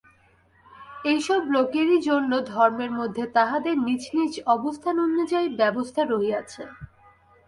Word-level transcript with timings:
এইসব 1.05 1.41
লোকেরই 1.49 1.99
জন্য 2.01 2.31
ধর্মের 2.51 2.91
মধ্যে 2.99 3.23
তাঁহাদের 3.35 3.75
নিজ 3.87 4.03
নিজ 4.15 4.33
অবস্থানুযায়ী 4.55 5.47
ব্যবস্থা 5.59 6.01
রহিয়াছে। 6.05 6.63